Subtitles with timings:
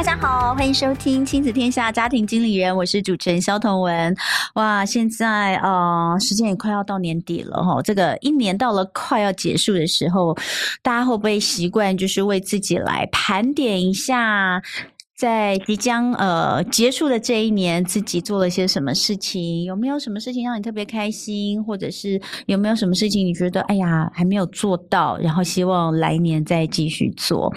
[0.00, 4.16] 大家好，欢迎收听亲子天下家庭经理人，我是主持人肖彤文。
[4.54, 10.34] 哇，现在呃，时间也快要到年底了哈，这个一年到了快要结束的时候，
[10.80, 14.62] 大家会不会习惯就是为自己来盘点一下？
[15.20, 19.64] 在即将呃结束的这一年，自己做了些什么事情？
[19.64, 21.62] 有没有什么事情让你特别开心？
[21.62, 27.52] 或者是有没有什么事情你觉得哎呀还没有做到，然后希望来年再继续做？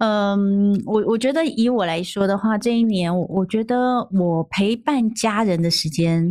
[0.00, 6.30] 嗯，我我觉得以我来说的话，这一年我我觉得我陪伴家人的时间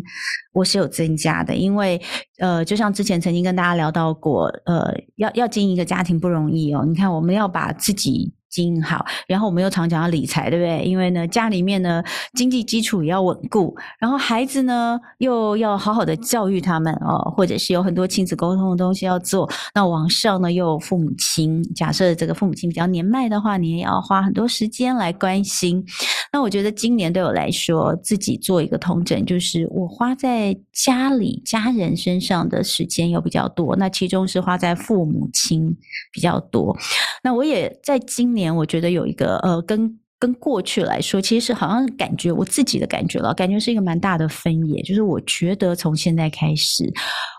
[0.53, 1.99] 我是有增加的，因为
[2.37, 6.85] 呃，就像之前曾经跟大家聊到过，呃，要要经营一个家庭不容易哦。
[6.87, 8.36] 你看，我们要把自己。
[8.49, 10.83] 经营好，然后我们又常讲要理财，对不对？
[10.83, 19.49] 因为呢，家里面呢经济基础也要稳固，然后孩子呢又要好好的教育他们哦，或者是有很多亲子沟通的东西要做。
[19.73, 25.85] 那往上呢又有父母亲，假设这个父母亲比较年迈的话，你也要花很多时间来关心。
[26.31, 35.75] 那我觉得今年对我来说，自己做一个统整，就是我花在家里家人身上的时间又比较多，那其中是花在父母亲
[36.11, 36.77] 比较多。
[37.23, 46.91] 那我也在今年，我觉得有一个呃，跟跟过去来说，其实好像感觉我自己的感觉了，感觉是一个蛮大的分野，就是我觉得从现在开始，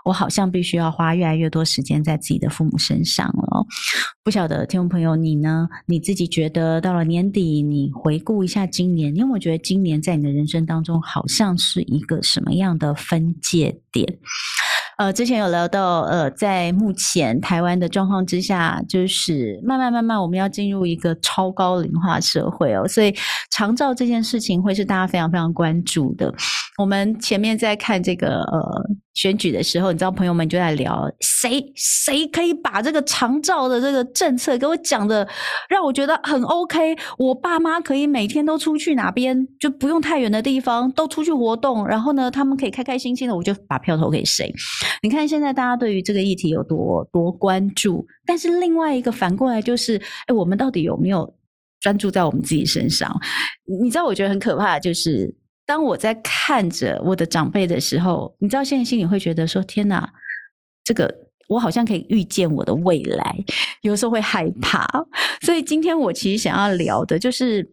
[0.04, 3.66] 我好像必须要花越来越多时间在自己的父母身上了。
[4.22, 5.68] 不晓得听众朋友你呢？
[5.86, 14.18] 你自己觉得到了年底，你回顾一下今年，你有没有觉得今年在你的人生当中，好像是一个什么样的分界点？
[14.98, 23.14] 呃，之前有聊到，呃，在目前台湾的状况之下，就是慢慢慢慢，我们要进入一个超高龄化社会哦，所以
[23.48, 26.34] 长照这件事情会是大家非常非常关注的。
[26.78, 28.82] 我们前面在看这个呃
[29.14, 35.26] 选举的时候，你知道朋友们就在聊谁谁可以把这个长照的这个政策给我讲的
[35.68, 44.54] 让我觉得很 OK，我爸妈可以每天都出去哪边就不用太远的地方都出去活动，然后呢，他们可以开开心心的，我就把票投给谁。
[45.02, 51.34] 你看现在大家对于这个议题有多多关注，但是另外一个反过来就是，哎，我们到底有没有
[51.80, 53.12] 专注在我们自己身上？
[53.82, 55.34] 你知道我觉得很可怕就是。
[55.68, 60.10] 当我在看着我的长辈的时候，你知道现在心里会觉得说：“天哪，
[60.82, 61.14] 这个
[61.46, 63.36] 我好像可以预见我的未来。”
[63.82, 64.88] 有时候会害怕。
[65.42, 67.68] 所以今天我其实想要聊的就是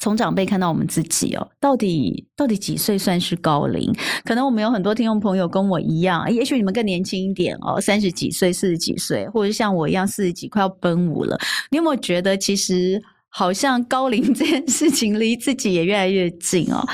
[0.00, 3.92] 从长辈看到我们自己哦，到底到底几岁算是高龄？
[4.24, 11.36] 可能我们有很多听众朋友跟我一样，也许你们更年轻一点哦，三十几岁、四十几岁，或者像我一样四十几，快要奔五了。
[11.72, 13.02] 你有没有觉得其实？
[13.36, 16.86] 好像高龄这件事情离自己也越来越近哦，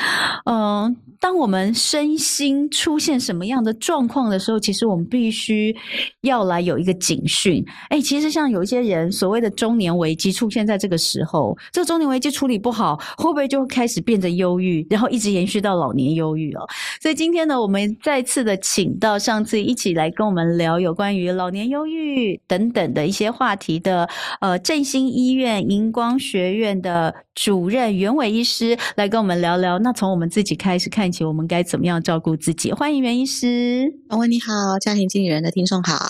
[0.45, 0.97] 嗯。
[1.21, 5.77] 当我们身心出现什么样的状况的时候，其实我们必须
[6.23, 7.63] 要来有一个警讯。
[7.91, 16.67] 哎，其实像有一些人所谓的中年危机出现在这个时候，这个中年危机处理不好，会不会就开始变得忧郁，然后一直延续到老年忧郁哦？
[17.03, 24.09] 所以今天呢，我们再次的请到上次一起来跟我们聊有关于老年忧郁等等的一些话题的，
[24.41, 29.79] 呃，振兴医院银光学院的主任袁伟医师来跟我们聊聊。
[29.81, 31.10] 那从我们自己开始看。
[31.25, 32.73] 我们该怎么样照顾自己？
[32.73, 33.93] 欢迎袁医师。
[34.09, 36.09] 王文，你好，家庭经理人的听众好。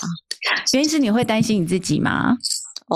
[0.73, 2.37] 袁医师，你会担心你自己吗？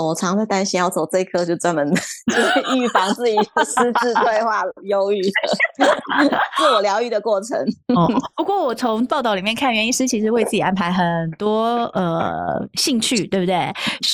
[0.04, 1.88] 我常常会担心，要走这一科就专门
[2.30, 3.34] 就是预防自己
[3.64, 7.58] 失智、退化、忧郁自我疗愈的过程。
[7.94, 13.56] 哦，不过我从报道里面看，袁医师其实为自己安排很多呃兴趣，对不对？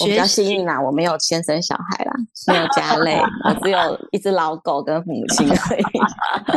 [0.01, 2.13] 我比较幸运啦，我没有先生小孩啦，
[2.47, 3.79] 没有家累， 我只有
[4.13, 5.83] 一只老狗跟母亲而已。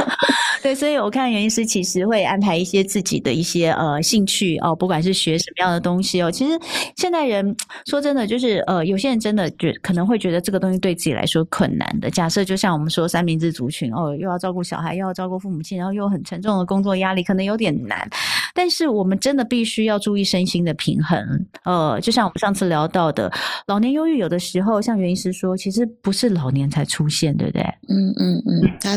[0.61, 6.31] 对，所以我看袁医师其实会安排一些自己的一些呃兴趣哦，不管是学什么样的东西哦。
[6.31, 6.59] 其实
[6.97, 7.55] 现代人
[7.85, 9.26] 说真的，就是呃有些人。
[9.26, 12.12] 真的觉可能会觉得这个东西对自己来说困难的。
[12.12, 18.08] 假设就像我们说三明治族群哦，又要照顾小孩，又要照顾父母亲，然后又很沉重的工作压力，可能有点难。
[18.53, 21.20] 但是我们真的必须要注意身心的平衡。
[21.64, 23.32] 呃，就像我们上次聊到的，
[23.66, 27.64] 老年忧郁有的时候，像袁医师说，其实不是老年才出现，对不对？
[27.90, 28.96] 嗯嗯嗯，他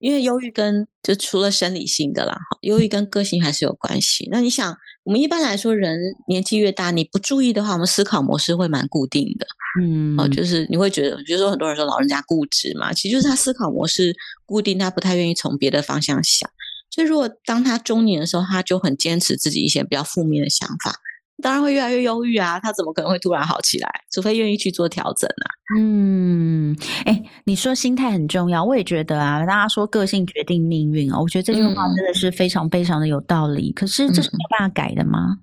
[0.00, 4.28] 因为忧郁跟就除了生理性的啦，忧郁跟个性还是有关系。
[4.30, 4.76] 那你想？
[5.04, 9.46] 我们一般来说，人年纪越大，你不注意的话，我们思考模式会蛮固定的。
[9.80, 14.14] 嗯，哦，就是你会觉得，比如说很多人说老人家固执嘛，其实就是他思考模式
[14.46, 16.48] 固定，他不太愿意从别的方向想。
[16.90, 20.94] 所以，如果当他中年的时候，他就很坚持自己一些比较负面的想法，
[21.42, 22.58] 当然会越来越忧郁啊。
[22.60, 23.90] 他怎么可能会突然好起来？
[24.10, 25.46] 除非愿意去做调整啊。
[25.78, 26.74] 嗯，
[27.04, 29.44] 哎、欸，你说心态很重要，我也觉得啊。
[29.44, 33.70] 大家说个性决定命运哦，我觉得这句话真的是非常非常的有道理。
[33.70, 35.38] 嗯、可是这是没办法改的吗？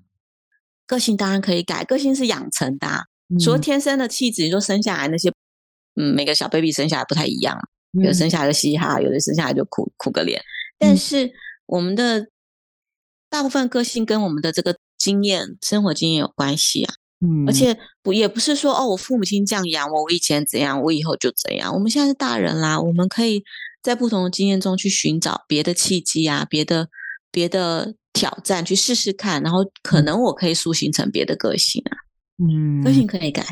[0.86, 3.04] 个性当然可以改，个性是养成的、啊。
[3.38, 5.30] 除了天生的气质，你说生下来那些，
[5.94, 7.56] 嗯，每个小 baby 生下来不太一样，
[7.92, 10.42] 有的生下来就嘻哈，有的生下来就苦苦个脸。
[10.78, 11.30] 但是
[11.66, 12.26] 我们的
[13.28, 16.94] 大部分个性跟我们的这个经验、生活经验有关系啊。
[17.22, 21.74] 嗯，而且不也不是说哦，我父母亲这样养我，我以前怎样，我以后就怎样。
[21.74, 23.42] 我们现在是大人啦，我们可以
[23.82, 26.88] 在不同的经验中去寻找别的契机啊，别的
[27.30, 31.92] 别的挑战，去试试看，然后可能我可以塑形成别的个性啊。
[32.38, 33.46] 嗯，个性可以改。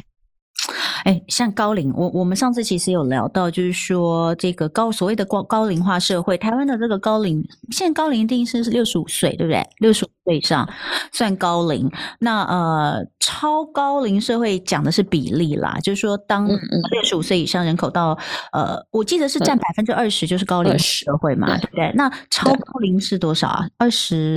[1.04, 9.66] 哎，像高龄，我我们上次其实有聊到，就是说这个高所谓的高高龄化社会，台湾的这个高龄，现在高龄定义是是六十五岁，对不对？
[9.78, 10.68] 六十五岁以上
[11.12, 11.90] 算高龄。
[12.18, 16.58] 那呃，超高龄社会讲的是比例啦，就是说当六
[17.04, 18.18] 十五岁以上人口到
[18.52, 21.92] 呃，我记得是占百分之二十，就是高龄社会嘛，对不对？
[21.94, 23.66] 那超高龄是多少啊？
[23.78, 24.36] 二十、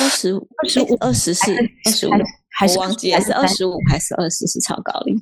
[0.00, 1.52] 二十五、二十五、二十四、
[1.84, 2.12] 二十五。
[2.58, 5.20] 还是我忘记还是二十五还是二十是超高龄？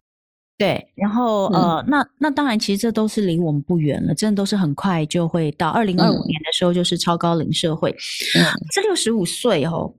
[0.57, 7.91] 对，然后、嗯、呃，那那当然，其实这都是离我们不远了，真的都是很快就会到二零二五年的时候，就是超高龄社会。
[7.91, 9.93] 嗯，这六十五岁哦，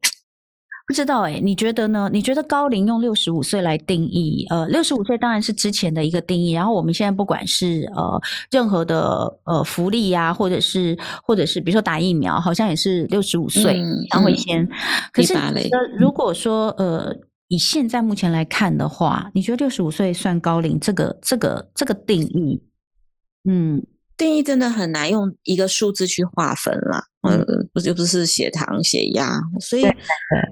[0.88, 2.10] 不知道哎，你觉得呢？
[2.13, 4.48] 你觉得高龄用六十五岁来定义？
[4.50, 8.18] 呃，六十五岁当然是之前的一个定义，然后我们现在不管是呃
[8.50, 14.63] 任何的呃福利呀、啊，或者是或者是比如说打疫苗，好像也是六十五岁才会先。
[14.63, 14.69] 嗯、
[15.12, 15.51] 可是呃，
[16.00, 17.13] 如果说呃。
[17.48, 20.80] 以现在目前来看的话，你觉得六十五岁算高龄？
[20.80, 22.62] 这个、这个、这个定义，
[23.48, 23.86] 嗯，
[24.18, 27.04] 定义真的很难用一个数字去划分啦。
[27.28, 27.44] 嗯，
[27.74, 29.84] 不就不是血糖、血压，所以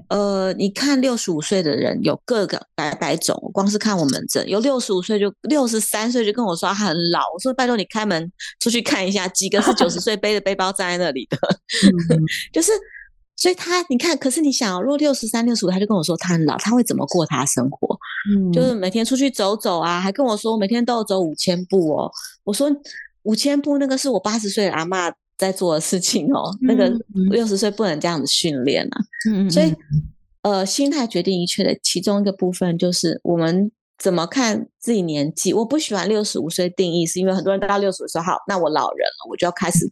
[0.10, 11.38] 呃，你看六十五岁的人有各个百百种，光是看我们诊，有六十五岁就六十三岁就跟我说他很老，我说拜托你开门出去看一下，几个是九十岁背着背包站在那里的，
[12.54, 12.72] 就是。
[13.36, 17.98] 所以他，你看，可是你想，若六十三、六十五，他就跟我说他很老，他会怎么过他的生活？
[18.30, 22.12] 嗯，就是每天出去走走啊，还跟我说每天都要走五千步哦。
[22.44, 22.70] 我说
[23.24, 26.90] 五千步那个是我八十岁的阿嬷在做的事情哦，嗯、那个
[27.32, 29.02] 六十岁不能这样子训练啊。
[29.32, 29.76] 嗯，所以，
[30.44, 33.72] 呃，心态决定一切的其中一个部分就是我们。
[33.98, 35.54] 怎么看自己年纪？
[35.54, 39.88] 我不喜欢六十五岁定义，是因为很多人到六十五岁，好，那我老人了，我就要开始，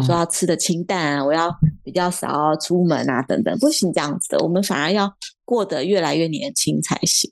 [0.00, 5.12] 我说要吃的清淡啊，我要比较少出门啊，等等，不行这样子的，我们反而要
[5.44, 7.30] 过得越来越年轻才行。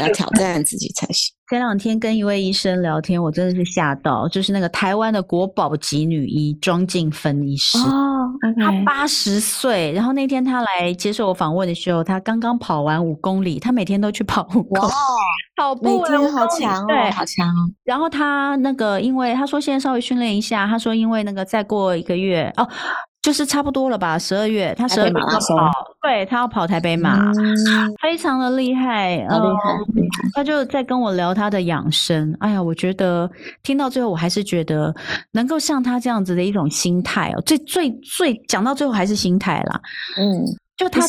[0.00, 1.34] 要挑战自己才行。
[1.52, 8.64] 前两天跟一位医生聊天，我真的是吓到，就是那个台湾的国宝级女医庄静芬医师哦，okay.
[8.64, 14.90] 她八十岁，然后那天她来接受我访问的时候，她刚刚跑完五公里，她每天都去跑五公里，哇，
[15.54, 17.68] 跑步每天好强哦，对，好强哦。
[17.84, 22.66] 然后她那个，因为她说现在稍微训练一下，她说因为那个再过一个月哦。
[23.22, 25.70] 就是差不多了吧，十二月他十二月要跑，
[26.02, 30.28] 对，他要跑台北马，嗯、非常的厉害，好厉害，厉害。
[30.34, 33.30] 他就在跟我聊他的养生，哎呀，我觉得
[33.62, 34.92] 听到最后，我还是觉得
[35.30, 39.80] 能够像他这样子的一种心态哦，最最最讲到最后还是心态啦，
[40.18, 40.44] 嗯，
[40.76, 41.00] 就他。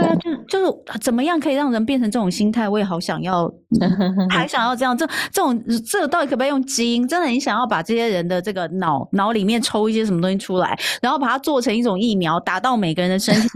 [0.00, 2.68] 对啊，就就是怎么样可以让人变成这种心态？
[2.68, 3.50] 我也好想要，
[4.30, 4.96] 还想要这样。
[4.96, 7.06] 这这种这个到底可不可以用基因？
[7.06, 13.48] 真的，你想要把这些人的这个脑脑里面抽一些什么东西出来，然后把它做成一种疫苗，打到每个人的身体，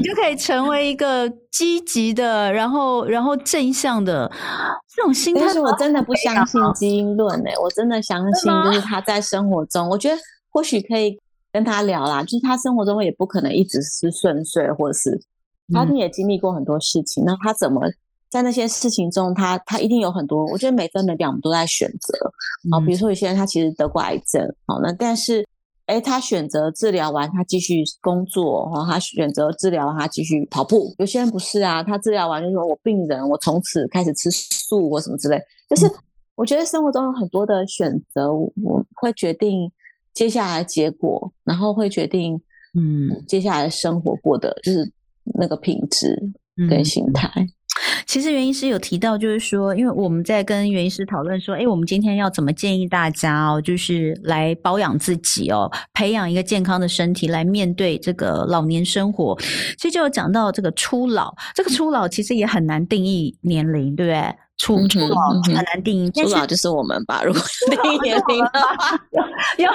[0.00, 4.30] 你就可以成为一个积极的，然后然后正向的
[4.94, 5.42] 这种心态。
[5.44, 10.16] 但是我真的不相信基因论诶、欸，我真的相信就是他在生活中，我觉得
[10.50, 11.18] 或许可以
[11.52, 15.20] 跟他聊啦，就是他生活中也不可能一直是顺遂，或是。
[15.72, 17.82] 他一定也经历过很多事情，嗯，那他怎么
[18.28, 20.44] 在那些事情中，他他一定有很多。
[20.46, 22.32] 我觉得每分每秒我们都在选择
[22.70, 25.46] 啊，比如说有些人他其实得过癌症，好，那但是
[25.86, 30.94] 哎他选择治疗完，他继续工作，然后他选择治疗，他继续跑步。
[30.98, 35.40] 有些人不是啊，他治疗完就说我病人，我从此开始吃素或什么之类。
[35.70, 35.90] 就是
[36.34, 39.70] 我觉得生活中有很多的选择，我会决定
[40.12, 42.34] 接下来的结果，然后会决定
[42.74, 44.92] 嗯接下来生活过的就是。
[45.34, 46.16] 那个品质
[46.68, 47.48] 跟心态、嗯，
[48.06, 59.36] 其实袁医师有提到，就是说，因为我们在跟袁医师讨论说，哎，我们今天要怎么建议大家哦，就是来保养自己哦，培养一个健康的身体来面对这个老年生活。
[59.76, 64.34] 其实就有讲到这个初老，这个初老其实也很难定义年龄，对不对？
[64.58, 67.22] 初初老很难定义，初老就是我们吧？
[67.22, 68.98] 如果定义年龄的话，
[69.58, 69.70] 要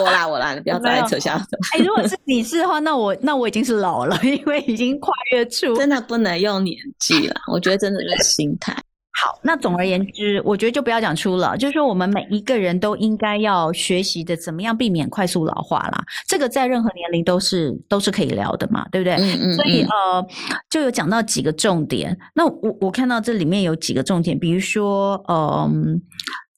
[0.00, 1.34] 我啦我啦，你不要 再扯下。
[1.74, 7.34] 哎，如果是你是的话，那我那我已经是老了，因为已经跨越初，真的不能用年纪了。
[7.52, 8.76] 我觉得真的是心态。
[9.16, 16.04] 好，那总而言之，我觉得就不要讲初老，就是说我们每一个人都应该要学习的，怎么样避免快速老化啦。
[16.26, 19.14] 这个在任何年龄都是都是可以聊的嘛，对不对？
[19.14, 19.54] 嗯嗯。
[19.54, 20.26] 所以呃，
[20.68, 22.18] 就有讲到几个重点。
[22.34, 26.00] 那我我看到这里面有几个重点，比如说，嗯、呃，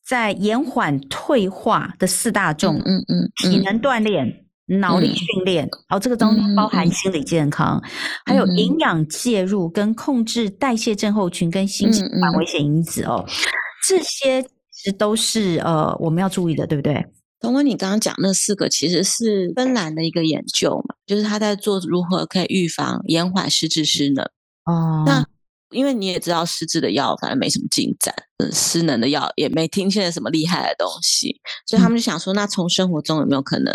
[0.03, 4.46] 在延缓退化的四大重，嗯嗯，嗯，体能锻炼。
[4.66, 7.90] 脑力训练，然、嗯、后、哦、这个中间包含心理健康，嗯、
[8.26, 13.25] 还有营养介入跟控制代谢症候群跟心血管危险因子哦，
[13.87, 17.06] 这些其实都是呃我们要注意的，对不对？
[17.38, 24.25] 彤雯，你刚刚讲那四个其实是芬兰的一个研究嘛，就是他在做如何可以预防延缓失智失能
[24.64, 25.04] 哦。
[25.06, 25.25] 那
[25.70, 33.73] 因为你也知道失智的药反正没什么进展，嗯，失能的药也没听见什么厉害的东西，所以他们就想说，那从生活中有没有可能？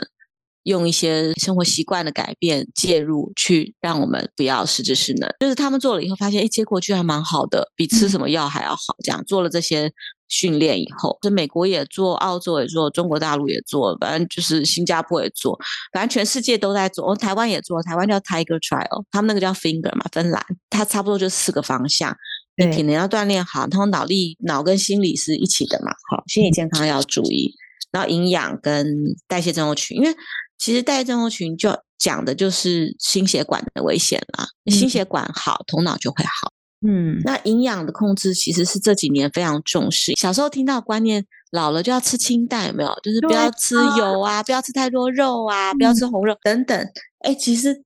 [0.64, 5.28] 用一些生活习惯的改变介入，去让我们不要失智失能。
[5.40, 8.96] 就是他们做了以后，发现哎，结果居然蛮好的，比吃什么药还要好。
[9.04, 9.92] 这样做了这些
[10.28, 15.60] 训练以后，就美国也做，澳洲也做，中国大陆也做，反正就是新加坡也做，
[15.92, 17.16] 反正全世界都在做。
[17.16, 22.16] 台湾也做，台湾叫 Tiger Trial，他们那个叫 Finger 嘛，芬兰，它差不多就四个方向。
[22.56, 27.56] 你体能要锻炼好，然后脑力、脑跟心理是一起的嘛，好，心理健康要注意，
[27.92, 28.86] 然后营养跟
[29.28, 30.16] 代谢症候群，因为。
[30.62, 36.54] 其实代谢症候群就讲的就是心血管的危险啦，嗯、心血管好，头脑就会好。
[36.88, 40.14] 嗯，那营养的控制其实是这几年非常重视。
[40.20, 42.90] 小时候听到观念，老了就要吃清淡，有没有？
[43.02, 46.88] 就是不要吃油啊，不要吃太多肉啊，嗯、不要吃红肉等等。
[47.22, 47.84] 哎，其实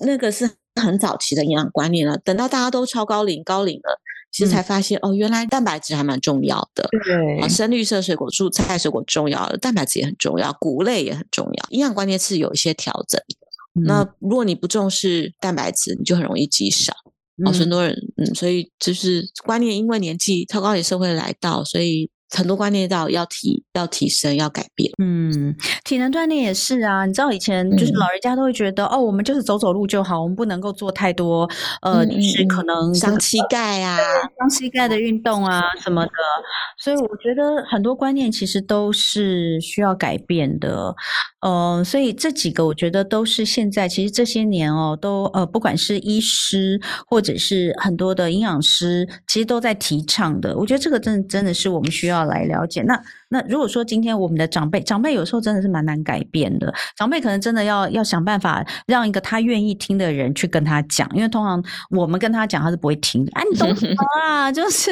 [0.00, 0.50] 那个是
[0.80, 2.18] 很早期的营养观念了。
[2.18, 4.00] 等到大家都超高龄、高龄了。
[4.30, 6.88] 其实才发现、嗯、哦，原来蛋白质还蛮重要的。
[7.04, 11.66] 对，啊，深绿色水果、蔬菜、水果重要的，蛋白质也很重要，谷类也很重要。
[11.70, 13.80] 营养观念是有一些调整的。
[13.80, 16.92] 嗯、那如果你不重视蛋白质，你就很容易积少。
[17.52, 22.10] 很多人嗯，所以就是观念，因为年纪超高龄社会来到，所以。
[22.36, 27.04] 很多观念到要提要提升要改变，嗯，体能锻炼也是啊。
[27.06, 31.48] 你知道以前就是老人家都会觉得，嗯、哦，我们就是走走路就好，我们不能够做太多，
[31.82, 33.98] 呃，就、嗯、是可能伤膝盖啊、
[34.38, 36.12] 伤膝盖的运动啊什么的。
[36.78, 40.94] 所以我觉得很多观念其实都是需要改变的。
[41.40, 50.56] 呃，所以这几个我觉得都是现在其实这些年哦，都呃，不管是医师或者是很多的营养师，其实都在提倡的。
[50.56, 52.82] 我觉得这个真的真的是我们需要来了解。
[52.82, 63.32] 那那如果说今天我们的长辈，长辈有时候真的是蛮难改变的，长辈可能真的要要想办法让一个他愿意听的人去跟他讲，因为通常我们跟他讲，他是不会听的。
[63.34, 64.52] 哎、啊，你懂什么啊？
[64.52, 64.90] 就是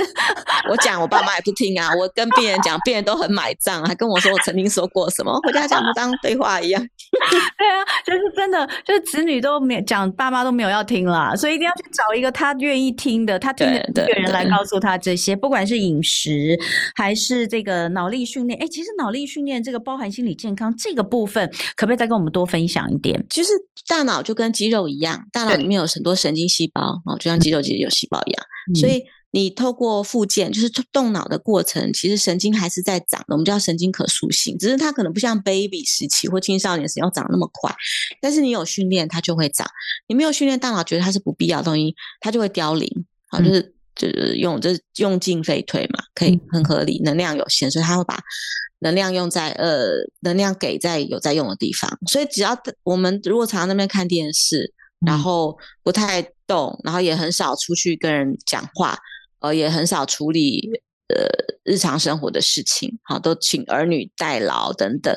[0.71, 1.91] 我讲，我爸妈也不听啊。
[1.95, 6.39] 我跟病人讲，病人都很买账，还跟我说我曾经说过什么，回家讲不当对。
[6.39, 6.81] 话一样，
[7.59, 16.59] 对啊，就是真的，就是子女都没有讲，爸妈都没有要听啦，所以一定要去找一个他愿意听的，他听的一个人来告诉他这些，不管是饮食
[16.95, 18.61] 还是这个脑力训练。
[18.61, 23.25] 哎，其实脑力训练这个包含心理健康这个部分，可不可以再跟我们多分享一点？
[23.31, 23.51] 其实
[23.87, 29.03] 大脑就跟肌肉一样，大脑里面有很多神经细胞哦，就像肌肉其实有细胞一样，嗯、所以。
[29.31, 37.71] 你透过复健，就是动脑的过程，其实神经还是在长的，我们叫神经可塑性，只是它可能不像 baby 时期或青少年时期要长那么快，
[38.23, 39.67] 但是你有训练，它就会长；
[40.07, 42.89] 你没有训练，大脑觉得它是不必要的东西，它就会凋零。
[43.27, 48.19] 好，就是、嗯、就是用就是用进废退嘛，可以很合理，能量有限，所以它会把
[48.79, 51.99] 能量用在呃能量给在有在用的地方。
[52.07, 54.73] 所以只要我们如果常常那边看电视，
[55.05, 58.99] 然后不太动，然后也很少出去跟人讲话。
[59.41, 60.71] 呃，也很少处理
[61.09, 61.27] 呃
[61.65, 65.15] 日常生活的事情，好，都请儿女代劳等等，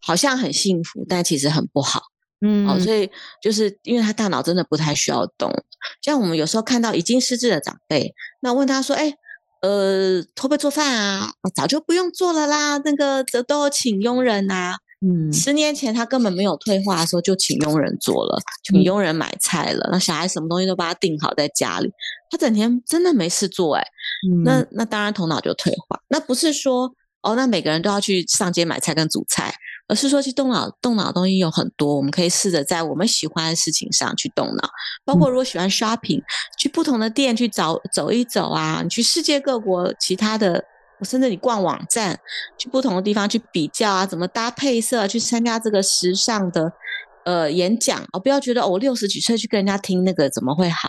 [0.00, 2.02] 好像很幸福，但其实很不好，
[2.40, 3.10] 嗯，好，所以
[3.42, 5.52] 就是因为他大脑真的不太需要动，
[6.02, 9.14] 像我们有时候看到已经失智的长辈，那问他说，哎，
[9.62, 11.30] 呃，会不会做饭啊？
[11.54, 14.76] 早就不用做了啦，那个这都请佣人啊。
[15.00, 21.88] 嗯，十年前他根本没有退化的时候，就请佣人做了，请佣人买菜了，那小孩什么东西都把他定好在家里，
[22.28, 23.86] 他整天真的没事做哎、
[24.44, 26.00] 那那当然头脑就退化。
[26.08, 29.54] 那不是说哦，那每个人都要去上街买菜跟煮菜，
[29.86, 34.68] 而是说去动脑动脑的东西有很多，我们可以试着在我们喜欢的事情上去动脑，
[35.04, 36.20] 包括如果喜欢 shopping，
[36.58, 40.64] 去不同的店去找走一走啊，你去世界各国其他的。
[41.04, 42.18] 甚至你逛网站，
[42.58, 46.72] 去不同的地方去比较啊，怎么搭配色，去参加这个时尚的
[47.24, 50.88] 呃演讲哦，不要觉得、哦、我六十几岁去跟人家听那个怎么会好？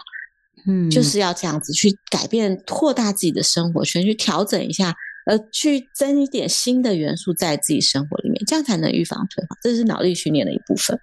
[0.68, 4.94] 嗯，就是要这样子去改变、扩大自己的生活圈，去调整一下，
[5.26, 9.56] 呃，去增一点新的元素在自己生活里面，这样才能预防退化。
[9.62, 11.00] 这是脑力训练的一部分。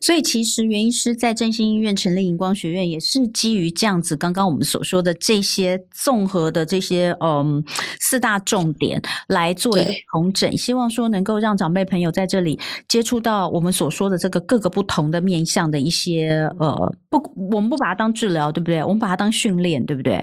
[0.00, 4.16] 所以，其实袁医师在振兴医院成立荧光学院，也是基于这样子。
[4.16, 7.62] 刚刚我们所说的这些综合的这些嗯
[8.00, 17.18] 四大重点来做一个重整，希望说能够让长辈朋友在这里接触到我们所说的这个各个不同的面向的一些呃不，
[17.52, 18.82] 我们不把它当治疗，对不对？
[18.82, 20.20] 我们把它当训练，对不对？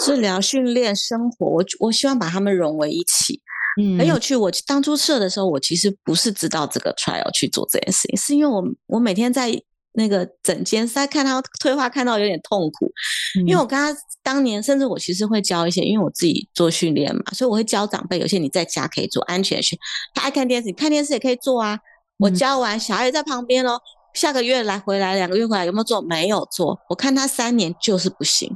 [0.00, 3.40] 治疗、训练、生活，我我希望把它们融为一起。
[3.80, 4.36] 嗯，很有趣。
[4.36, 9.50] 我当初设的时候，我其实不是知道这个 trial 去做这件事情，是因为我我每天在
[9.92, 12.92] 那个诊间，在看他退化，看到有点痛苦。
[13.40, 19.78] 嗯、因为我跟他当年，甚至我其实会教一些，因为我自己做训练嘛，所以我会教长辈，有些你在家可以做安全训。
[20.14, 21.78] 他爱看电视，你看电视也可以做啊。
[22.18, 23.80] 我教完，小孩在旁边哦，
[24.14, 26.00] 下个月来回来，两个月回来有没有做？
[26.02, 26.78] 没有做。
[26.88, 28.48] 我看他三年就是不行，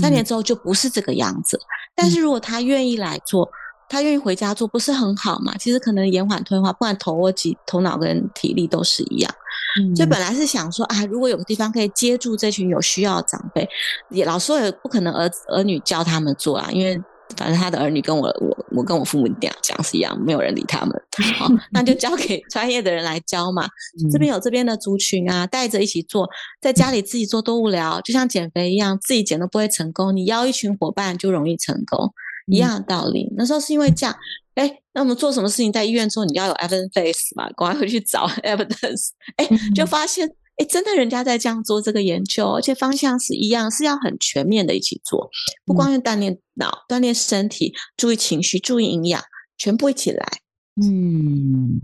[0.00, 1.56] 三年之后就不是这个样子。
[1.56, 3.50] 嗯、但是如果他愿意来做。
[3.90, 5.52] 他愿意回家做，不是很好嘛？
[5.58, 9.34] 其实可能延缓退化，不管头或肌、头脑跟体力都是一样。
[9.82, 13.68] 嗯，所以本来是想说啊，如果有个地方可以接住这群有需要的长辈，
[14.10, 17.00] 也老说也不可能儿子儿女教他们做啊，因为
[17.36, 21.02] 反正他的儿女跟我我我跟我父母讲讲是一样，没有人理他们。
[21.36, 23.68] 好， 那就交给专业的人来教嘛。
[24.02, 26.28] 嗯，这边有这边的族群啊，带着一起做，
[26.60, 32.12] 在家里自己做多无聊，就像减肥一样，自己减都不会成功，你邀一群伙伴就容易成功。
[32.46, 34.14] 一样的道理，那时候是因为这样，
[34.54, 45.30] 哎、欸，那我们做什么事情在医院做，你要有 evidence 嘛，赶快回去找 evidence，哎、欸，就发现，哎、欸，真的人家在这样做这个研究，而且方向是一样，是要很全面的一起做，
[45.64, 49.22] 不光要锻炼脑、锻炼身体，注意情绪，注意营养，
[49.56, 50.26] 全部一起来。
[50.82, 51.80] 嗯，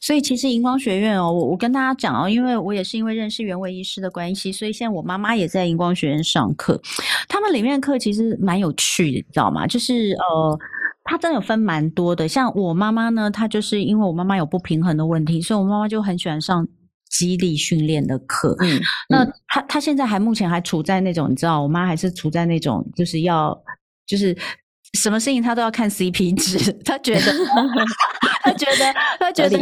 [0.00, 6.80] 所以其实荧光学院哦，我我跟大家讲哦，因为我也是因为认识袁伟医师的关系，所以现在我妈妈也在荧光学院上课。
[7.28, 9.66] 他们里面的课其实蛮有趣的，你知道吗？
[9.66, 10.58] 就是呃，
[11.04, 12.26] 它真的有分蛮多的。
[12.26, 16.66] 像我妈妈呢，她就是因为我妈妈有不平衡的问题，所以我妈妈就很喜欢上
[17.10, 18.56] 激励训练的课。
[18.60, 23.56] 嗯，那她她现在还目前还处在那种，你知道，我妈还是处在那种，就是要
[24.06, 24.36] 就是。
[24.94, 27.30] 什么事情她都要看 CP 值，她觉得，
[28.48, 29.58] 他觉得，他觉得，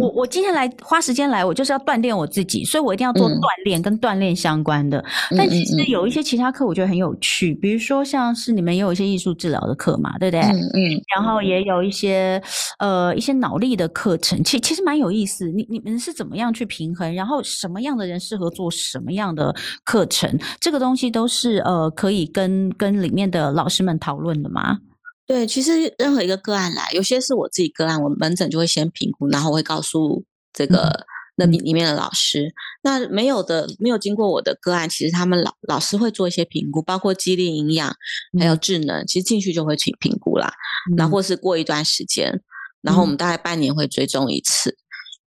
[0.00, 4.98] 我我今天来花时间来，我就是要锻炼我自己，所以我一定要做锻炼跟锻炼相关的。
[5.30, 10.40] 嗯、但其实有一些其他课，我觉得很有趣，比如说像是你们也有一些艺术治疗的课嘛，对不对？
[10.40, 11.02] 嗯嗯。
[11.14, 12.42] 然后也有一些
[12.78, 15.48] 呃一些脑力的课程，其其实蛮有意思。
[15.50, 17.14] 你你们是怎么样去平衡？
[17.14, 20.38] 然后什么样的人适合做什么样的课程？
[20.60, 24.78] 这个东西都是呃可以跟跟里面的老师们讨论的吗？
[25.26, 31.04] 对，其实任何一个个案来，有些是我自己个案，我门诊就会先评估，然后我会告诉这个、嗯、
[31.36, 32.54] 那里里面的老师。
[32.82, 37.92] 那没有的，没有经过我的个案，其实他们老老师会做一些评估，包括肌力、营养，
[38.38, 40.52] 还有智能，嗯、其实进去就会去评估啦。
[40.96, 42.40] 然后或是过一段时间，
[42.80, 44.76] 然后我们大概半年会追踪一次。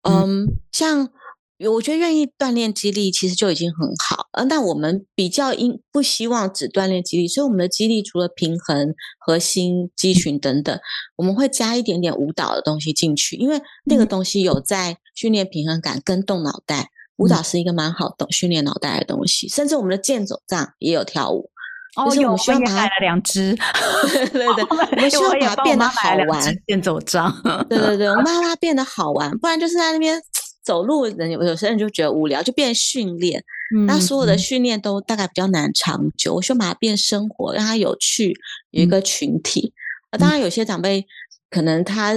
[0.03, 1.10] 嗯，嗯像。
[1.70, 10.78] 我觉得愿意锻炼肌力其实就已经很好，呃，但我们比较应不希望只锻炼肌力，所以我们的肌力除了平衡、核心、肌群等等，
[11.15, 16.89] 我们会加一点点舞蹈的东西进去，因为那个东西有在训练平衡感跟动脑袋。
[17.18, 21.50] 舞蹈是一个蛮好的训练脑袋的东西，甚至我们的健走杖也有跳舞。
[21.96, 23.56] 哦，有，我们也买了两只，
[24.12, 26.58] 对对对，我们需要把它变得好玩。
[26.68, 27.34] 健走杖，
[27.70, 30.22] 对对对，我们要把它变得好玩，不然就是在那边。
[30.65, 33.43] 走路人有有些人就觉得无聊，就变训练。
[33.75, 36.34] 嗯、那所有的训练都大概比较难长久。
[36.34, 38.34] 我希望把它变生活，让它有趣，
[38.71, 39.71] 有一个群体。
[40.12, 41.06] 那、嗯、当然有些长辈
[41.49, 42.13] 可能他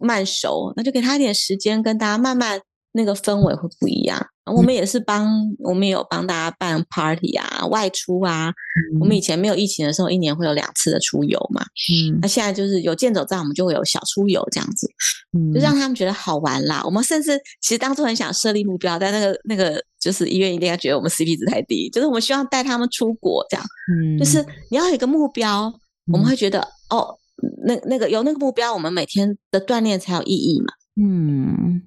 [0.00, 2.60] 慢熟，那就给他一点时间，跟大家慢慢。
[2.92, 4.29] 那个氛围会不一样。
[4.46, 8.48] 我们也是帮，嗯、我们也有帮大家办 party 啊，外出啊。
[8.48, 11.62] 嗯、我们以前没有疫情的时候，一年会有两次的出游嘛。
[11.62, 14.88] 嗯，那现在就是有健走站，我们就会有小出游这样子，
[15.36, 16.82] 嗯，就让他们觉得好玩啦。
[16.84, 23.64] 我们甚至其实当初很想设立目标，但那个那个就是医院一定要觉得我们 CP 值太低，就是我们希望带他们出国这样。
[23.92, 25.72] 嗯，就是你要有一个目标，
[26.12, 27.18] 我们会觉得、嗯、哦，
[27.66, 30.72] 那那个有那个目标，我们每天的锻炼才有意义嘛。
[31.00, 31.82] 嗯。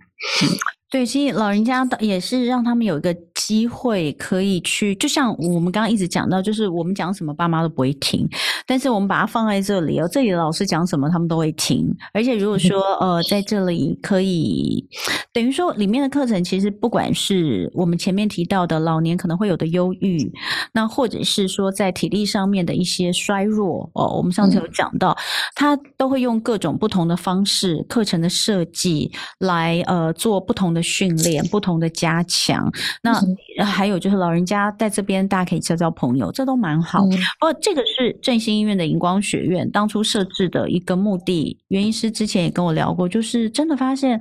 [0.93, 8.25] 对，其实老人家也是让他们有一个机会可以去，就像我们刚刚一直讲到，就是我们讲什么爸妈都不会听，
[8.65, 14.87] 但是我们把它放在这里哦，这里的老师讲什么他们都会听，而且如果说 呃在这里可以，
[15.33, 20.31] 等于说里面的课程其实不管是我们前面提到的老年可能会有的忧郁，
[20.71, 25.17] 那或者是说在体力上面的一些衰弱哦，我们上次有讲到，
[25.53, 30.81] 他都会用各种不同的方式课程的设计来呃做不同的。
[30.93, 32.69] 训练不同的加强，
[33.01, 33.19] 那
[33.65, 37.03] 还有就是老人家在这边，大家可以交交朋友，这都蛮好。
[37.05, 41.57] 嗯、不过这个是振兴医院的荧光学院当初设置的一个目的。
[41.69, 44.19] 袁医师之前也跟我聊过，就是真的发现，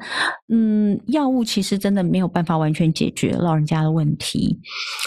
[0.49, 4.59] 嗯，药物其实真的没有办法完全解决老人家的问题。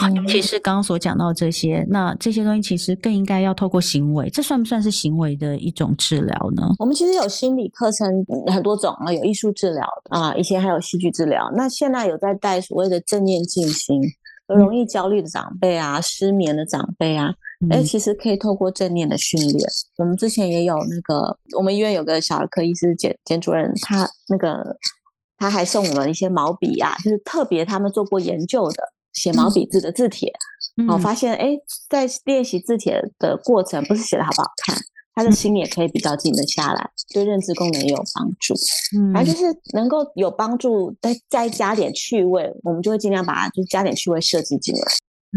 [0.04, 6.63] 嗯、其实刚刚所讲到这些，那这些东西其实更应该要透过行为，这算不算是行为的一种治疗呢？
[6.80, 8.08] 我们其实有心理课程
[8.48, 11.52] 很多种啊，有艺术治疗啊，以前还有戏剧治疗。
[11.56, 13.68] 那现在有在带所谓的正念静
[14.01, 14.12] 心，
[14.47, 17.29] 容易焦虑的长辈啊，失眠的长辈啊，
[17.69, 19.69] 哎、嗯，其实可以透过正念的训练。
[19.97, 24.77] 我们之前也有那个，我们医院有个小儿科医师简简主任，他那个
[25.38, 30.31] 他还送我们一些毛笔啊，就是特别他们做过研究的写毛笔字的字帖。
[30.89, 31.58] 我、嗯、发现哎，
[31.89, 34.75] 在练习字帖的过程，不是写的好不好看。
[35.15, 38.54] 他的心也可以比较静得下来，对认知功能也有帮助。
[38.97, 44.82] 嗯，而就是能够有帮助，再再加点趣味，我们就会尽量把它就加点趣味设置进来。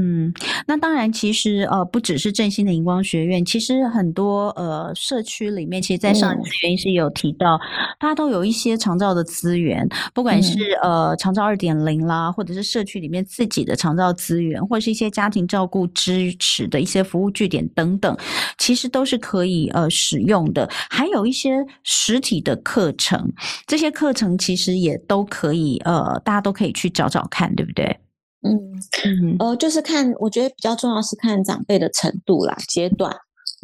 [0.00, 0.32] 嗯，
[0.66, 7.60] 那当然，其实呃，不只是振兴的荧光学院，其实很多呃社区里面，其实，在上一次原因是有提到，嗯、
[7.98, 9.84] 大家都有一些长照的资源，
[10.14, 18.16] 不管是、嗯、呃长照二点零啦，或者是社区里面自己的长照资源，或者是一些家庭照顾支持的一些服务据点等等，
[18.56, 20.68] 其实都是可以呃使用的。
[20.88, 23.32] 还有一些实体的课程，
[23.66, 27.98] 这些课程其实也都可以呃，大家都可以去找找看，对不对？
[28.42, 28.56] 嗯
[29.04, 33.12] 嗯，呃，就是看，我觉得比较重要是看长辈的程度啦，阶段，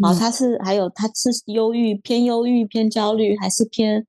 [0.03, 4.05] 好、哦，他是还有他是忧郁偏忧郁偏焦虑，还是偏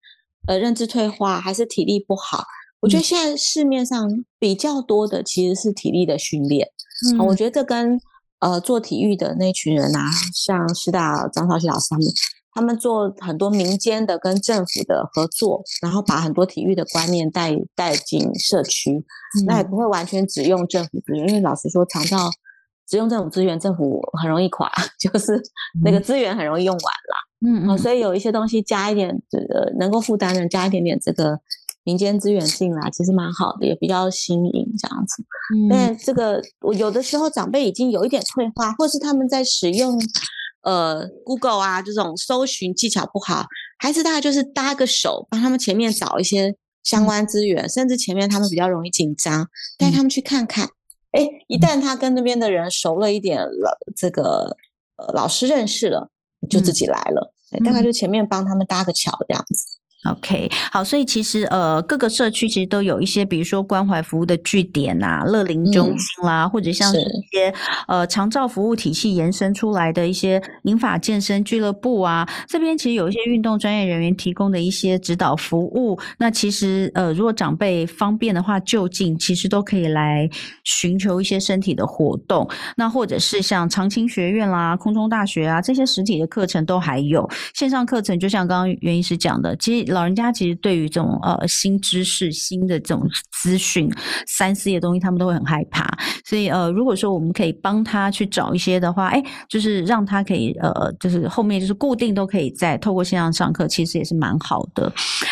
[0.48, 2.44] 呃认知退化，还是体力不好？
[2.80, 6.68] 我觉得现在市面上比较多的其实是体力的训练，
[7.14, 8.00] 嗯、哦，我觉得这跟
[8.40, 12.06] 呃做体育的那群人啊，像师大张少熙老师他们。
[12.56, 22.32] 他们做很多民间的跟政府的合作，然后把很多体育的观念带带进社区，嗯、那也不会完全只用政府资源，因为老实说，长照
[22.88, 25.44] 只用政府资源，政府很容易垮， 就是
[25.84, 27.16] 那个资源很容易用完了。
[27.46, 31.38] 嗯、哦，所以有一些东西加一点这个能够负担的，加一点点这个
[31.84, 35.22] 民间资源进来，其实蛮好的，也比较新颖这样子。
[35.54, 40.00] 嗯，但这个我有的时候长辈已经有一点退化，或是他们在使用。
[40.66, 43.46] 呃，Google 啊，这种搜寻技巧不好，
[43.78, 49.48] 还是大概就是搭个手，帮他们前面找一些相关资源，嗯、甚至前面他们比较容易紧张，
[49.78, 50.66] 带他们去看看。
[51.12, 54.58] 哎、嗯，一旦他跟那边的人熟了一点了，这个
[54.98, 56.10] 呃老师认识了，
[56.50, 57.32] 就自己来了。
[57.52, 59.75] 嗯、大概就前面帮他们搭个桥这样子。
[60.06, 67.54] OK，好，所以其实呃，各个社区其实都有一些，比如说关怀服务的据点啊、乐龄中心啦，嗯、或者像是一些是
[67.88, 76.00] 呃长照服务体系延伸出来的一些民法健身俱乐部啊，这边其实有一些运动专业人员提供的一些指导服务。
[76.20, 80.30] 那其实呃，如果长辈方便的话，就近其实都可以来
[80.64, 82.48] 寻求一些身体的活动。
[82.78, 89.95] 那或者是像长青学院啦、空中大学啊这些实体的课程都还有线上课程，就像刚刚袁医师讲的，其实。
[89.96, 93.90] 老人家其实对于这种呃新知识、新的这种资讯、
[94.28, 95.98] 三 C 的东西，他们都会很害怕。
[96.26, 104.92] 所以呃，如果说我们可以帮他去找一些的话，哎，就是让他可以呃，就是后面就是固定都可以在透过线上上课，其实也是蛮好的。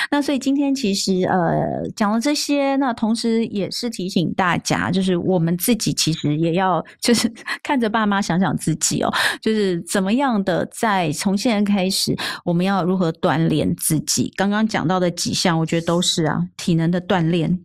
[0.09, 14.31] 那所以今天其实呃讲了这些，那同时也是提醒大家，就是我们自己其实也要就是 看着爸妈想想自己哦，就是怎么样的在从现在开始，我们要如何锻炼自己。
[14.49, 17.57] 刚刚讲到的几项，我觉得都是啊，体能的锻炼、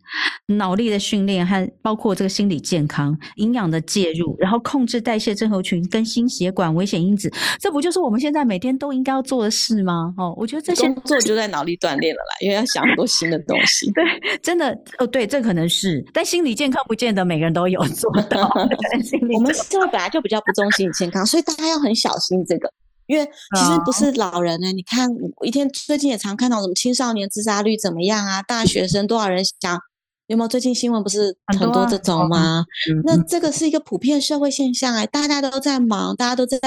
[0.46, 10.14] 脑力的训练，和包括这个心理健康、营养的介入，然后控制代谢症候群跟心血管危险因子，这不就是我们现在每天都应该要做的事吗？
[10.16, 13.90] 哦，我觉得这些工作就在脑力锻炼了啦，因为要想很多新的东西。
[13.92, 18.48] 对，真的哦，对，这可能是，但心理健康不见得每个人都有做到。
[19.34, 22.72] 我们社会本来就比较不重心理健康，所以大家要很小心这个。
[23.08, 23.24] 因为
[23.56, 28.40] 其实不是老人呢，哦、你看我一天最近也常看到什么青少年自杀率怎么样啊？
[28.42, 29.80] 大学生多少人想？
[30.26, 32.66] 有没有最近新闻不是很多这种吗？
[33.04, 36.58] 那这个是一个普遍社会现象哎，大家都在忙，大家都在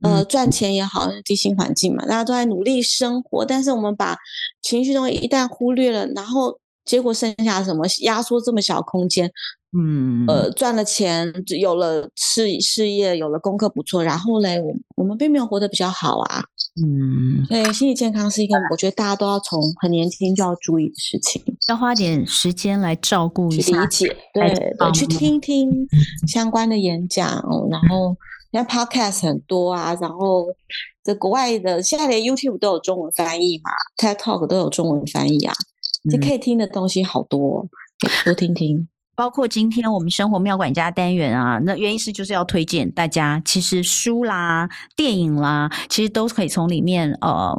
[0.00, 4.16] 呃赚钱也好，低薪环境嘛，大家都在努力生活，但是我们把
[4.62, 7.84] 情绪东西一旦忽略了，然后结果剩下什么？
[8.02, 9.28] 压缩这么小空间。
[9.76, 16.42] 嗯，呃，赚了钱，有了事事业，有了功课不错，然后嘞，我我们并没有活得比较好啊。
[16.82, 25.86] 嗯，所以心理健康是一个，我觉得大家都要从很年轻就要注意的事情，要花点时间来照顾一下，理解，对，对，去听听
[26.26, 27.26] 相关的演讲，
[27.70, 28.16] 然后
[28.50, 30.46] 现在 podcast 很多啊，然后
[31.04, 35.52] 这国外的现在连 YouTube 都有中文翻译嘛，TED Talk 都有中文翻译啊，
[36.10, 37.68] 就可以听的东西好多，
[38.24, 38.88] 多听听。
[39.18, 47.52] 包括今天我们生活妙管家单元啊，那原因是就是要推荐大家，其实书啦、电影啦，其实都可以从里面呃，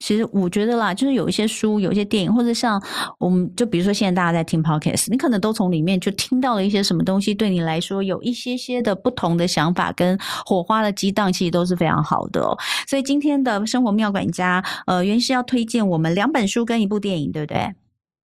[0.00, 2.78] 其实我觉得啦，就是有一些书、有一些电影，或者像
[3.18, 12.54] 我们就比如说现在大家在听 Podcast，你可能都从里面就听到了一些什么东西，对你来说有一些些的不同的想法跟火花的激荡，其实都是非常好的哦。
[12.86, 17.74] 所以今天的生活妙管家，呃，原因是要推荐我们两本书跟一部电影，对不对？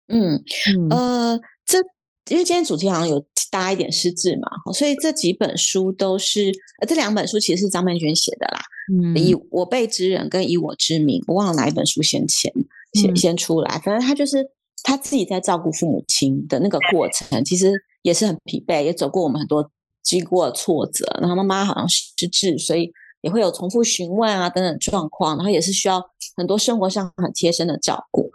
[0.09, 0.42] 嗯，
[0.88, 1.81] 呃，这。
[2.28, 8.60] 因为今天主题好像有搭一点失智嘛，所以这几本书都是，呃，这两本书其实是张曼娟写的啦。
[8.92, 12.52] 嗯，以我辈之人跟以我之名，我忘了哪一本书先前
[12.92, 13.80] 先先出来。
[13.84, 14.46] 反正他就是
[14.82, 19.70] 他自己在照顾父母亲的那个过程，其实也是很疲惫，也走过我们很多
[20.02, 21.06] 经过挫折。
[21.20, 22.90] 然后妈妈好像失智，所以
[23.22, 26.02] 也会有重复询问啊等等状况，然后也是需要
[26.36, 28.30] 很多生活上很贴身的照顾。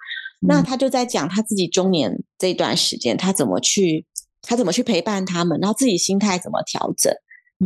[0.45, 4.05] 那他就在讲他自己中年这段时间，他怎么去，
[4.41, 7.13] 他怎么去陪伴他们，然后自己心态怎么调整，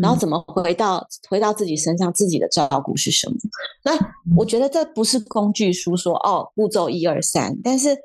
[0.01, 3.35] 然后怎么回到回到自己身上，自己的照顾是什么？
[3.83, 3.97] 那
[4.37, 7.97] 我觉得这不是工具书说哦，步骤一二三，但是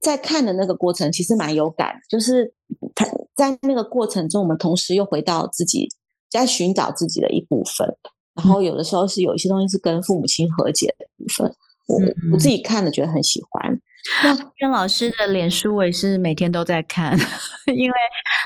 [0.00, 2.52] 在看的那个过程其实蛮有感，就是
[2.94, 5.88] 他在那个过程中，我们同时又回到自己，
[6.30, 7.96] 在寻找自己的一部分，
[8.34, 11.52] 然后有的时候是有一些东西是跟父母亲和解的部分，
[11.88, 11.98] 我
[12.32, 13.80] 我自己看了觉得很喜欢。
[14.24, 17.18] 曼娟老师的脸书我也是每天都在看，
[17.74, 17.96] 因为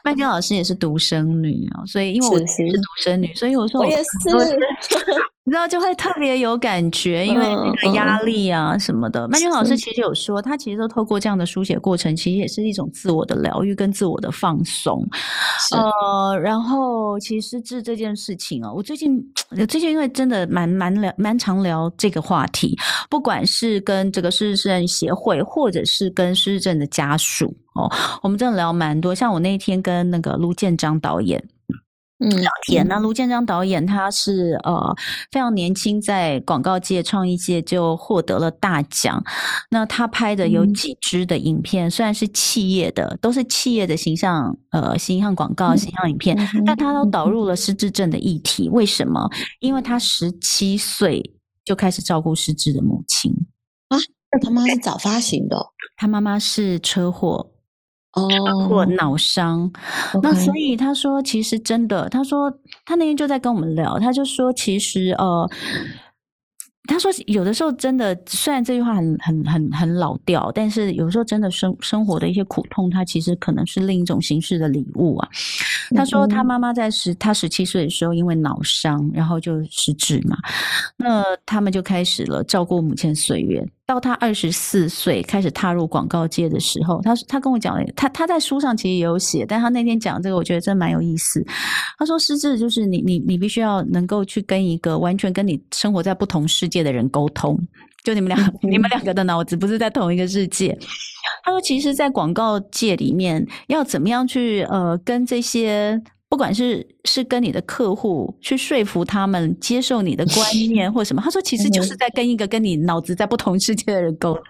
[0.05, 4.05] 麦娟老师也是独生女哦，所以因为我是独生女，所以我说我，我也是。
[5.47, 9.29] 你知道就会特别有感觉，因为那个压力啊什么的。
[9.29, 15.07] 曼君老师其实有说，他其实都透过这样的书写过程，其实也是一种自我的疗愈跟自我的放松。
[15.73, 19.23] 呃，然后其实治这件事情哦，我最近
[19.69, 22.75] 最近因为真的蛮蛮聊蛮常聊这个话题，
[23.11, 27.87] 不管是跟这个失智症协会，或者是跟失智症的家属哦，
[28.23, 29.15] 我们真的聊蛮多。
[29.15, 31.45] 像我那天跟那个卢建章导演。
[32.21, 32.87] 嗯，聊天。
[32.87, 34.95] 那卢建章导演他是呃
[35.33, 39.23] 非常年轻，在广告界、创意界就获得了大奖。
[39.71, 48.69] 那他拍的有几支的影片，嗯、虽然是企业的，都是企业的形象呃形象广告、形象影片，嗯、但他都导入了失智症的议题。
[48.69, 49.29] 为什么？
[49.59, 51.21] 因为他十七岁
[51.65, 53.33] 就开始照顾失智的母亲
[53.89, 53.99] 啊，
[54.31, 55.57] 那他妈是早发型的，
[55.97, 57.51] 他妈妈是车祸。
[58.15, 59.71] 哦，或脑伤
[60.23, 62.53] 那所以他说，其实真的，他说
[62.85, 65.51] 他那天就在跟我们聊，他就说，其实呃。
[66.87, 75.27] 他说：“有的时候真的，虽然这句话很很很很老调，但是有时候真的生生活的一些苦痛，它其实可能是另一种形式的礼物啊。”
[75.97, 80.37] 他说：“他妈妈在十他十七岁的时候，因为脑伤，然后就失智嘛。
[80.99, 83.67] 那他们就开始了照顾母亲岁月。
[83.87, 91.43] 到他二十四岁开始踏入广告界的时候，他他跟我讲，他他在书上其实也有写，但他那天讲这个，我觉得真蛮有意思。
[91.99, 97.57] 他说：失智就是你你你必须要能够去跟一个完全跟你生活在不同世界。”界的人沟通，
[98.03, 100.77] 就你们俩，你们两个的脑子不是在同一个世界。
[101.45, 106.03] 他说，其实，在广告界里面，要怎么样去呃，跟这些
[106.35, 114.43] 不管是是跟你的客户去说服他们接受你的观念 或什么，他说，其实就是在跟一个跟你脑子在不同世界的人沟通。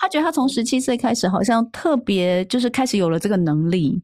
[0.00, 4.00] 他觉得他从十七岁开始，好像特别就是开始有了这个能力。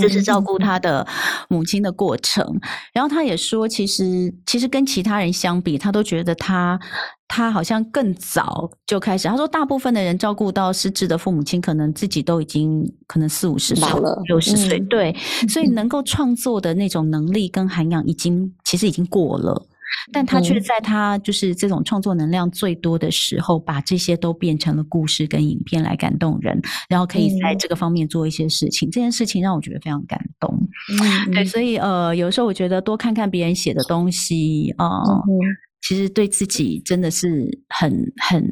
[0.00, 1.06] 就是照顾他的
[1.50, 2.42] 母亲的过程，
[2.90, 6.80] 然后他也说，其实其实跟其他人相比，他都觉得他
[7.28, 9.28] 他好像更早就开始。
[9.28, 15.14] 他说，大部分的人照顾到失智的父母亲，可能自己都已经可能四五十岁了，六十岁，对，
[15.48, 19.66] 所以能够创作的那种能力跟涵养，已经其实已经过了。
[20.12, 28.90] 但他却在他就是这种创作能量最多的时候，把这些都变成了故事跟影片来感动人，然后可以在这个方面做一些事情。
[28.90, 30.50] 这件事情让我觉得非常感动。
[31.00, 35.02] 嗯，对，所以呃，有时候我觉得多看看别人写的东西啊。
[35.02, 35.24] 呃
[35.88, 38.44] 其实对自己真的是很很，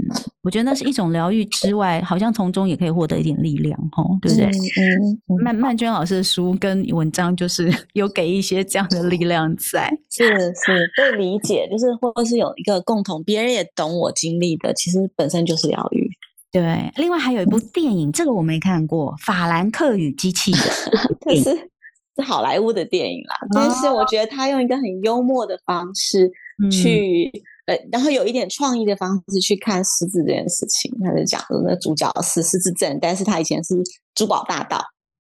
[0.42, 4.46] 我觉得那是一种疗愈之外，好像从中也可以获得一点力量，吼，对不对？
[4.46, 16.08] 嗯，嗯，曼曼娟老师的书跟文章就是 有给一些这样的力量在， 是是被理解，就是或者是有一个共同，别人也懂我经历的，其实本身就是疗愈。
[16.50, 20.60] 对，另外还有一部电影，这个我没看过，《法兰克与机器人》，
[21.44, 21.50] 是
[22.16, 26.32] 是好莱坞的电影啦，哦，但是我觉得他用一个很幽默的方式。
[26.72, 27.30] 去
[27.66, 30.90] 呃，然后有一点创意的方式去看失智这件事情。
[31.04, 33.74] 他就讲说，那主角是失智症，但是他以前是
[34.14, 34.82] 珠宝大盗，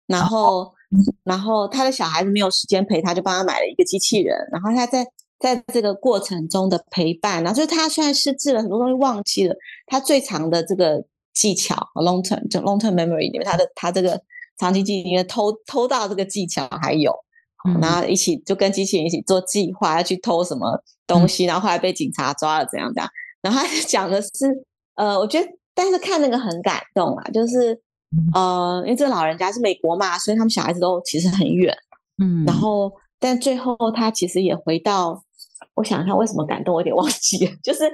[0.08, 0.72] 然后、哦、
[1.24, 4.36] 然后他的小孩子没有时间陪他，就帮他买了一个机器人。
[4.52, 5.08] 然后他在
[5.40, 11.02] 在这个过程中的陪伴，然后就是他虽然失智了，很多东西忘记了，他最长的这个
[11.34, 14.22] 技巧 long term 就 long term memory 里面，他的他这个
[14.62, 17.12] 长期记忆里面偷偷盗这个技巧还有，
[17.68, 23.10] 嗯、然后一起就跟机器人一起做计划要去偷什么东西，嗯、然后后来被警察抓了怎样怎样。
[23.42, 24.30] 然后他讲的是，
[24.96, 27.76] 呃，我觉得但是看那个很感动啊，就是
[28.36, 31.76] 呃，因为这个老人家是美国嘛，所以他们小孩子都其实很远，
[32.24, 35.24] 嗯，然后但最后他其实也回到，
[35.74, 37.92] 我想一下为什么感动，我有点忘记了，就是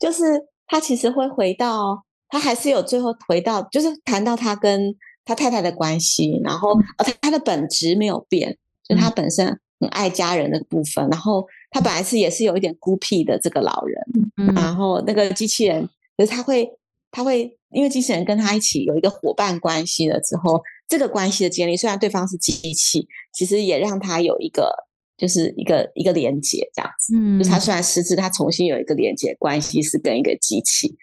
[0.00, 2.04] 就是他其实会回到。
[2.32, 8.56] 他还是有最后回到，就是谈到他跟他太太的关系，然后呃，他他的本质没有变，
[8.88, 9.46] 就是他本身
[9.78, 11.08] 很爱家人的部分。
[11.08, 16.68] 然后他本来是也是有一点孤僻的这个老人，然后那个机器人，就是他会
[17.10, 24.74] 他会因为机器人跟他一起有一个伙伴关系了之后，这个关系的建立，虽然对方是机器，其实也让他有一个
[25.16, 27.14] 就是一个一个连接这样子。
[27.16, 30.96] 嗯，就他虽然失智，他重新有一个连接关系是跟一个机器。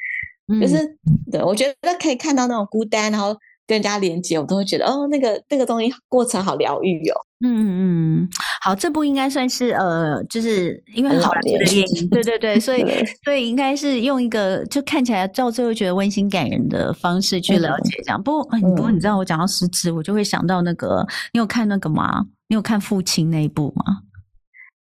[0.62, 0.97] 就是
[1.30, 7.15] 对，我觉得可以看到那种孤单，然后跟人家连接，我都会觉得哦，那个那个东西过程好疗愈哦。
[7.45, 8.30] 嗯嗯，
[8.63, 18.19] 好，这部应该算是呃，就是因为很好的电影，对对对， 所以对所以应该是用一个就看起来到最后觉得温馨感人的方式去了解这样。
[18.19, 22.25] 嗯、不过、嗯、不过你知道我讲到失职，我就会想到那个，你有看那个吗？
[22.47, 23.97] 你有看父亲那一部吗？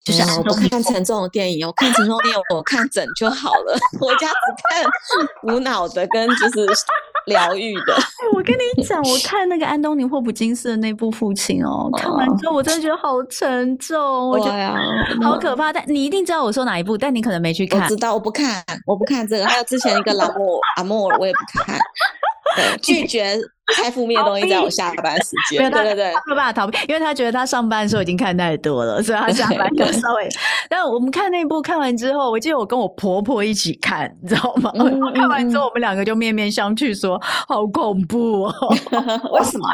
[0.07, 3.77] 就是我不看沉重的电影，我看沉重电影我看整就好了。
[4.01, 4.85] 我家只看
[5.43, 6.65] 无脑的跟就是
[7.27, 7.95] 疗愈的。
[8.35, 14.75] 我跟你讲，我看那个安东尼霍普金斯的那部《父亲》哦，看完之后我真的觉得好沉重，我觉得
[15.23, 15.73] 好可怕。
[15.73, 17.83] 但你一定知道我说哪一部，但你可能没去看。
[17.83, 19.47] 我知道，我不看，我不看这个。
[19.47, 21.79] 还有之前一个《拉莫阿莫》，我也不看。
[22.57, 23.39] 对，拒绝。
[23.75, 30.29] 太负面的东西在我下班时间，对对对，没有办法逃避，因为他觉得他上班的时候已经看太多了，所以他下班就稍微。
[30.71, 34.71] 但我们看那部看完之后，我记得我跟我婆婆一起看，你知道吗？
[34.77, 38.55] 嗯、 看完之后，我们两个就面面相觑，说：“好恐怖哦！
[39.33, 39.69] ”为什么？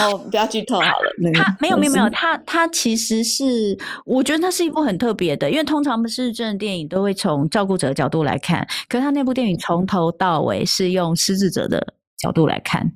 [0.00, 1.32] 哦，不要剧透好了。
[1.34, 12.90] 他没有没有没有，他他其实是，我觉得他是一部很特别的，因为通常不是真的电影都会从照顾者的角度来看，可是他那部电影从头到尾是用失智者的角度来看。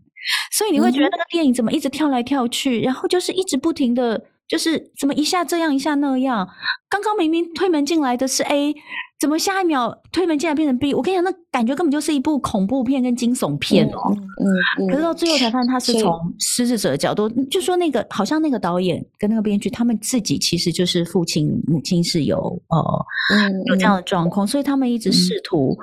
[0.51, 6.47] 所以你会觉得那个电影怎么一直跳来跳去，嗯、然后就是一直不停的，就是怎么一下这样一下那样。
[6.91, 8.75] 刚刚明明推门进来的是 A，
[9.19, 10.93] 怎么下一秒推门进来变成 B？
[10.93, 14.15] 我跟你讲，那感觉根本就是一部恐怖片跟惊悚片哦。
[14.15, 14.89] 嗯嗯。
[14.89, 22.37] 可是到最后才发现，他是从失智者的角度，就说那个好像那个导演跟那个编剧他们自己其实就是父亲母亲是有
[22.69, 23.07] 呃
[23.69, 25.75] 有这样的状况，所以他们一直试图、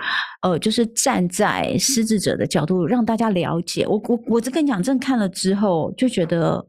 [0.43, 3.87] 嗯、呃就是站在失智者的角度让大家了解。
[3.87, 6.63] 我我我这跟你讲，真的看了之后就觉得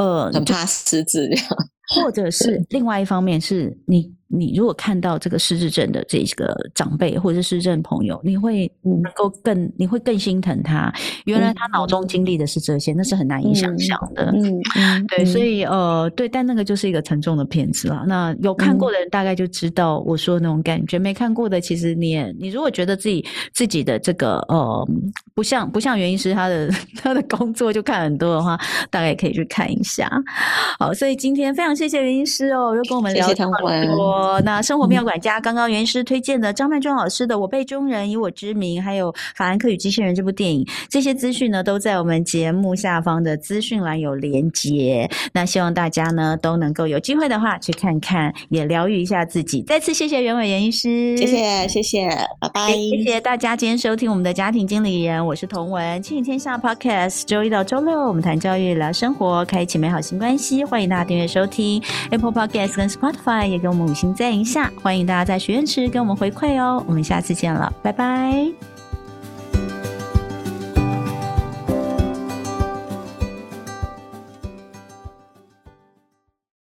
[0.00, 1.46] 呃很怕失智这样。
[2.02, 4.19] 或者是另外一方面是你。
[4.32, 10.92] 你如果看到这个失智症的这个长辈或者是失智症朋友，你会能够更，嗯、你会更心疼他。
[11.24, 14.30] 原来他脑中经历的是这些，嗯、那是很难以想象的。
[14.76, 18.04] 嗯，对，所以呃，对，但那个就是一个沉重的片子了。
[18.06, 24.88] 那有看过的人大概就知道我说的那种感觉，嗯、没看过的，其实你也，你如果觉得自己自己的这个呃，
[25.34, 26.70] 不像不像原因是他的
[27.02, 28.56] 他的工作就看很多的话，
[28.90, 30.08] 大概也可以去看一下。
[30.78, 34.19] 好，所以今天非常谢谢袁医师哦，又跟我们聊这么多。
[34.44, 45.08] 那生活妙管家刚刚袁医师推荐的张曼娟老师的《我辈中人以我之名》，还有《法兰克与机器人》这部电影，这些资讯呢都在我们节目下方的资讯栏有连接。
[45.32, 49.62] 那希望大家呢都能够有机会的话去看看，也疗愈一下自己。
[49.62, 52.08] 再次谢谢袁伟袁医师，谢谢谢谢，
[52.40, 52.72] 拜拜。
[52.72, 60.64] 谢谢大家今天收听我们的家庭经理人，我是童文，亲子天下 Podcast，周一到周六我们谈教育、聊生活，开启美好新关系。
[60.64, 68.79] 欢迎大家订阅收听 Apple Podcast 跟 Spotify，也给我们五星赞一下，欢迎大家在许愿池给我们回馈哦，我们下次见了，拜拜。